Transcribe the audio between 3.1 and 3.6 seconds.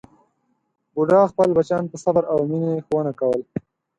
کول.